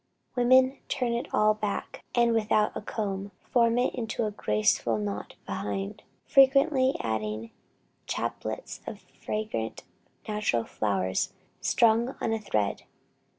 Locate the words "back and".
1.53-2.33